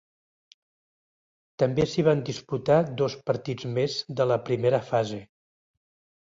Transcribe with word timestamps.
També 1.63 1.85
s'hi 1.91 2.05
van 2.07 2.23
disputar 2.29 2.77
dos 3.03 3.17
partits 3.29 3.69
més 3.77 3.99
de 4.21 4.27
la 4.33 4.39
primera 4.49 4.83
fase. 4.91 5.21